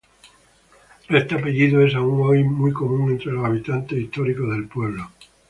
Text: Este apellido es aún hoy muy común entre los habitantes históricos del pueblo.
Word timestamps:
Este 1.09 1.35
apellido 1.35 1.79
es 1.85 1.93
aún 1.93 2.27
hoy 2.27 2.43
muy 2.43 2.71
común 2.73 3.11
entre 3.11 3.33
los 3.33 3.45
habitantes 3.45 3.99
históricos 3.99 4.49
del 4.49 4.67
pueblo. 4.67 5.11